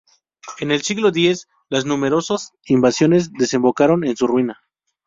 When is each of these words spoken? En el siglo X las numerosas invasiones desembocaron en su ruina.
En 0.57 0.71
el 0.71 0.81
siglo 0.81 1.09
X 1.09 1.47
las 1.69 1.85
numerosas 1.85 2.53
invasiones 2.65 3.31
desembocaron 3.33 4.03
en 4.03 4.17
su 4.17 4.25
ruina. 4.25 4.59